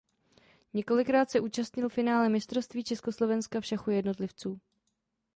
Několikrát 0.73 1.29
se 1.31 1.39
účastnil 1.39 1.89
finále 1.89 2.29
Mistrovství 2.29 2.83
Československa 2.83 3.61
v 3.61 3.65
šachu 3.65 3.91
jednotlivců. 3.91 4.59